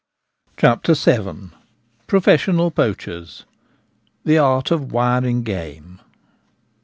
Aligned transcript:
CHAPTER 0.57 0.95
VII. 0.95 1.51
PROFESSIONAL 2.07 2.71
POACHERS.— 2.71 3.45
THE 4.25 4.39
ART 4.39 4.71
OF 4.71 4.91
WIRING 4.91 5.43
GAME. 5.43 6.01